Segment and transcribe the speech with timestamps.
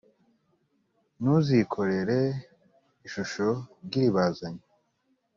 [1.19, 2.19] ntuzikorere
[3.07, 3.47] ishusho
[3.85, 4.65] ry’iribazanyo